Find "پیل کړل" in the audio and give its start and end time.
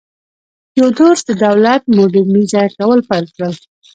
3.09-3.53